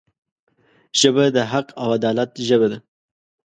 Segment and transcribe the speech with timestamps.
[0.99, 2.77] ژبه د حق او عدالت ژبه ده